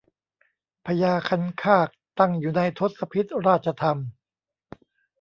[0.85, 1.87] พญาคันคาก
[2.19, 3.97] ตั้งอยู่ในทศพิธราชธรรม